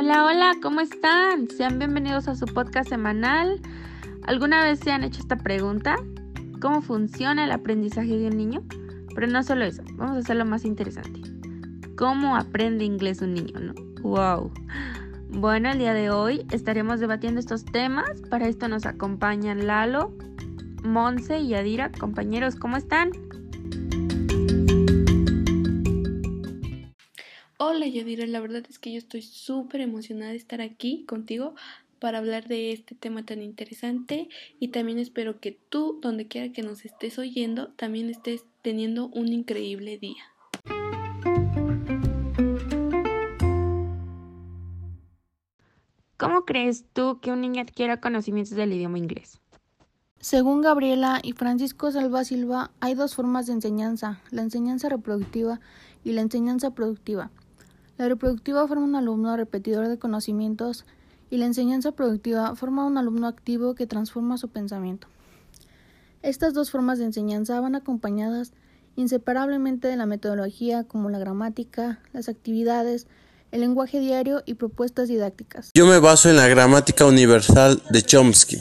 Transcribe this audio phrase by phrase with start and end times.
[0.00, 1.50] Hola, hola, ¿cómo están?
[1.50, 3.60] Sean bienvenidos a su podcast semanal.
[4.28, 5.96] ¿Alguna vez se han hecho esta pregunta?
[6.60, 8.62] ¿Cómo funciona el aprendizaje de un niño?
[9.12, 11.20] Pero no solo eso, vamos a hacerlo más interesante.
[11.96, 13.74] ¿Cómo aprende inglés un niño, no?
[14.02, 14.52] ¡Wow!
[15.30, 18.20] Bueno, el día de hoy estaremos debatiendo estos temas.
[18.30, 20.16] Para esto nos acompañan Lalo,
[20.84, 21.90] Monse y Adira.
[21.90, 23.10] Compañeros, ¿cómo están?
[27.70, 31.54] Hola Yadira, la verdad es que yo estoy súper emocionada de estar aquí contigo
[31.98, 36.62] para hablar de este tema tan interesante y también espero que tú, donde quiera que
[36.62, 40.22] nos estés oyendo, también estés teniendo un increíble día.
[46.16, 49.42] ¿Cómo crees tú que un niño adquiera conocimientos del idioma inglés?
[50.20, 55.60] Según Gabriela y Francisco Salva Silva, hay dos formas de enseñanza, la enseñanza reproductiva
[56.02, 57.30] y la enseñanza productiva.
[57.98, 60.84] La reproductiva forma un alumno repetidor de conocimientos
[61.30, 65.08] y la enseñanza productiva forma un alumno activo que transforma su pensamiento.
[66.22, 68.52] Estas dos formas de enseñanza van acompañadas
[68.94, 73.08] inseparablemente de la metodología como la gramática, las actividades,
[73.50, 75.70] el lenguaje diario y propuestas didácticas.
[75.74, 78.58] Yo me baso en la gramática universal de Chomsky,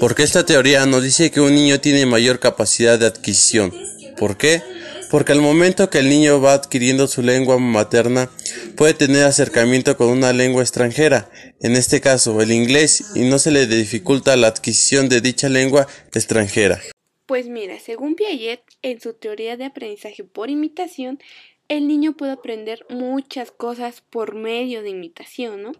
[0.00, 3.72] porque esta teoría nos dice que un niño tiene mayor capacidad de adquisición.
[4.18, 4.62] ¿Por qué?
[5.10, 8.30] Porque al momento que el niño va adquiriendo su lengua materna,
[8.76, 11.28] puede tener acercamiento con una lengua extranjera,
[11.60, 15.88] en este caso el inglés, y no se le dificulta la adquisición de dicha lengua
[16.14, 16.80] extranjera.
[17.26, 21.18] Pues mira, según Piaget, en su teoría de aprendizaje por imitación,
[21.68, 25.72] el niño puede aprender muchas cosas por medio de imitación, ¿no?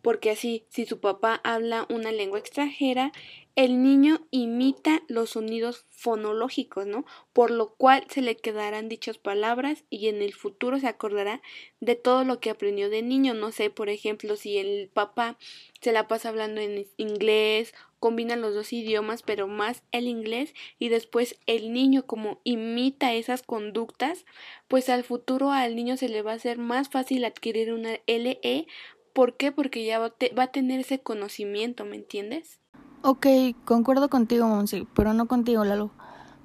[0.00, 3.12] Porque así, si su papá habla una lengua extranjera,
[3.56, 7.04] el niño imita los sonidos fonológicos, ¿no?
[7.32, 11.40] Por lo cual se le quedarán dichas palabras y en el futuro se acordará
[11.80, 13.32] de todo lo que aprendió de niño.
[13.32, 15.38] No sé, por ejemplo, si el papá
[15.80, 20.88] se la pasa hablando en inglés, combina los dos idiomas, pero más el inglés y
[20.88, 24.26] después el niño como imita esas conductas,
[24.66, 28.66] pues al futuro al niño se le va a hacer más fácil adquirir una LE.
[29.12, 29.52] ¿Por qué?
[29.52, 32.58] Porque ya va, a tener ese conocimiento, ¿me entiendes?
[33.06, 33.26] Ok,
[33.66, 35.90] concuerdo contigo, Monsi, pero no contigo, Lalo,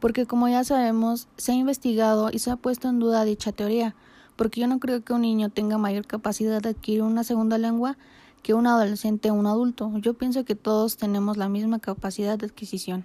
[0.00, 3.94] porque como ya sabemos, se ha investigado y se ha puesto en duda dicha teoría,
[4.36, 7.98] porque yo no creo que un niño tenga mayor capacidad de adquirir una segunda lengua
[8.42, 9.92] que un adolescente o un adulto.
[9.98, 13.04] Yo pienso que todos tenemos la misma capacidad de adquisición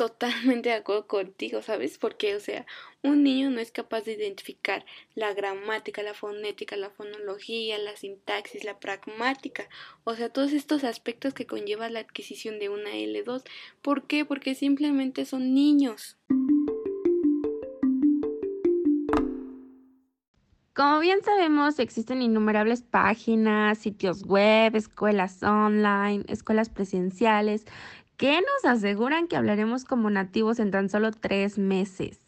[0.00, 1.98] totalmente de acuerdo contigo, ¿sabes?
[1.98, 2.64] Porque, o sea,
[3.02, 8.64] un niño no es capaz de identificar la gramática, la fonética, la fonología, la sintaxis,
[8.64, 9.68] la pragmática,
[10.04, 13.42] o sea, todos estos aspectos que conlleva la adquisición de una L2.
[13.82, 14.24] ¿Por qué?
[14.24, 16.16] Porque simplemente son niños.
[20.72, 27.66] Como bien sabemos, existen innumerables páginas, sitios web, escuelas online, escuelas presenciales
[28.20, 32.20] ¿Qué nos aseguran que hablaremos como nativos en tan solo tres meses.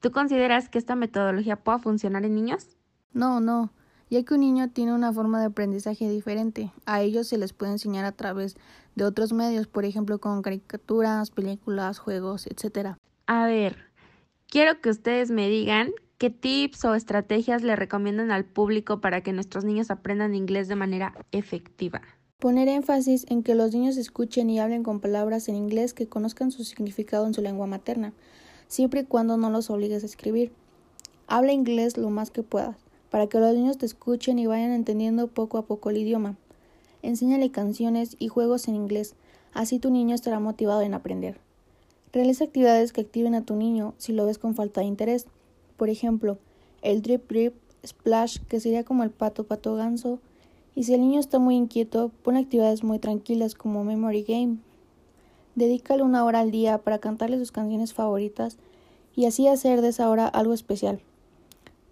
[0.00, 2.76] ¿Tú consideras que esta metodología pueda funcionar en niños?
[3.12, 3.72] No, no,
[4.10, 6.72] ya que un niño tiene una forma de aprendizaje diferente.
[6.86, 8.56] A ellos se les puede enseñar a través
[8.96, 12.96] de otros medios, por ejemplo, con caricaturas, películas, juegos, etc.
[13.28, 13.76] A ver,
[14.48, 19.32] quiero que ustedes me digan qué tips o estrategias le recomiendan al público para que
[19.32, 22.02] nuestros niños aprendan inglés de manera efectiva.
[22.40, 26.52] Poner énfasis en que los niños escuchen y hablen con palabras en inglés que conozcan
[26.52, 28.12] su significado en su lengua materna,
[28.68, 30.52] siempre y cuando no los obligues a escribir.
[31.26, 32.76] Habla inglés lo más que puedas,
[33.10, 36.36] para que los niños te escuchen y vayan entendiendo poco a poco el idioma.
[37.02, 39.16] Enséñale canciones y juegos en inglés,
[39.52, 41.40] así tu niño estará motivado en aprender.
[42.12, 45.26] Realiza actividades que activen a tu niño si lo ves con falta de interés.
[45.76, 46.38] Por ejemplo,
[46.82, 47.54] el drip drip,
[47.84, 50.20] splash, que sería como el pato pato ganso,
[50.74, 54.58] y si el niño está muy inquieto, pon actividades muy tranquilas como Memory Game.
[55.54, 58.58] Dedícale una hora al día para cantarle sus canciones favoritas
[59.16, 61.00] y así hacer de esa hora algo especial.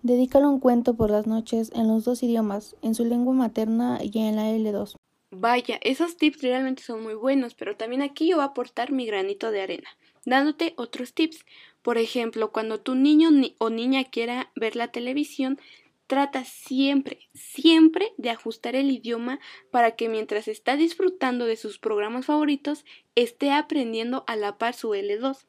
[0.02, 4.19] Dedícale un cuento por las noches en los dos idiomas, en su lengua materna y
[4.20, 4.94] en la L2.
[5.32, 9.06] Vaya, esos tips realmente son muy buenos, pero también aquí yo voy a aportar mi
[9.06, 9.88] granito de arena,
[10.25, 11.44] dándote otros tips.
[11.82, 15.58] Por ejemplo, cuando tu niño o niña quiera ver la televisión,
[16.06, 19.41] Trata siempre, siempre de ajustar el idioma
[19.73, 22.85] para que mientras está disfrutando de sus programas favoritos,
[23.17, 25.47] esté aprendiendo a la par su L2.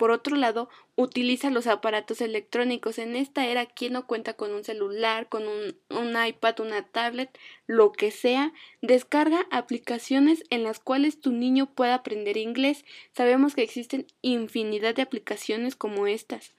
[0.00, 2.98] Por otro lado, utiliza los aparatos electrónicos.
[2.98, 7.28] En esta era, quien no cuenta con un celular, con un, un, iPad, una tablet,
[7.66, 12.86] lo que sea, descarga aplicaciones en las cuales tu niño pueda aprender inglés.
[13.14, 16.54] Sabemos que existen infinidad de aplicaciones como estas.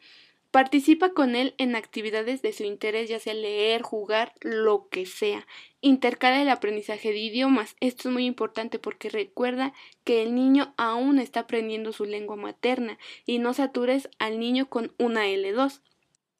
[0.52, 5.48] Participa con él en actividades de su interés, ya sea leer, jugar, lo que sea.
[5.80, 7.78] Intercala el aprendizaje de idiomas.
[7.80, 12.98] Esto es muy importante porque recuerda que el niño aún está aprendiendo su lengua materna
[13.26, 15.80] y no satures al niño con una L2.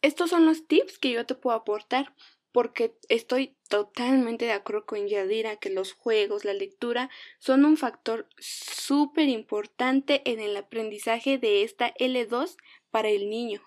[0.02, 2.14] Estos son los tips que yo te puedo aportar
[2.52, 7.10] porque estoy totalmente de acuerdo con Yadira que los juegos, la lectura
[7.40, 12.58] son un factor súper importante en el aprendizaje de esta L2
[12.92, 13.62] para el niño.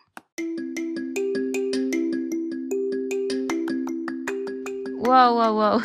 [5.05, 5.81] Wow, wow, wow.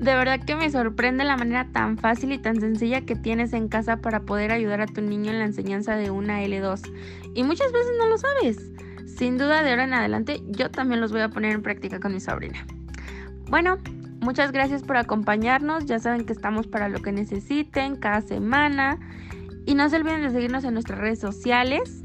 [0.00, 3.68] De verdad que me sorprende la manera tan fácil y tan sencilla que tienes en
[3.68, 6.90] casa para poder ayudar a tu niño en la enseñanza de una L2.
[7.34, 8.72] Y muchas veces no lo sabes.
[9.06, 12.14] Sin duda de ahora en adelante yo también los voy a poner en práctica con
[12.14, 12.66] mi sobrina.
[13.48, 13.78] Bueno,
[14.20, 15.86] muchas gracias por acompañarnos.
[15.86, 18.98] Ya saben que estamos para lo que necesiten cada semana.
[19.66, 22.02] Y no se olviden de seguirnos en nuestras redes sociales.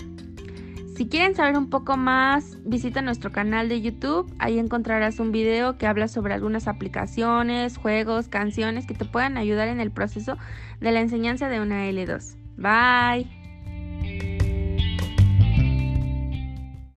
[1.02, 4.32] Si quieren saber un poco más, visita nuestro canal de YouTube.
[4.38, 9.68] Ahí encontrarás un video que habla sobre algunas aplicaciones, juegos, canciones que te puedan ayudar
[9.68, 10.38] en el proceso
[10.80, 12.36] de la enseñanza de una L2.
[12.56, 13.41] Bye.